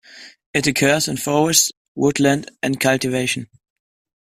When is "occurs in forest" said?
0.65-1.73